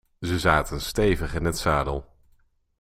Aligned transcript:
Ze 0.19 0.39
zaten 0.39 0.81
stevig 0.81 1.33
in 1.35 1.45
het 1.45 1.57
zadel. 1.57 2.05